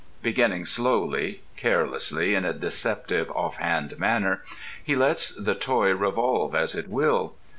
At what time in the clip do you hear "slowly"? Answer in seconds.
0.65-1.41